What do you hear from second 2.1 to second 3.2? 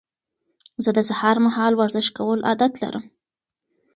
کولو عادت لرم.